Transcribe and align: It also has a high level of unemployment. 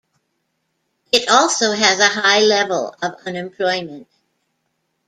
It 1.11 1.29
also 1.29 1.73
has 1.73 1.99
a 1.99 2.07
high 2.07 2.39
level 2.41 2.95
of 3.03 3.17
unemployment. 3.27 4.07